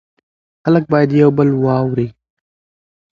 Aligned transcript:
خلک 0.63 0.83
باید 0.91 1.09
یو 1.21 1.29
بل 1.37 1.49
واوري. 1.63 2.07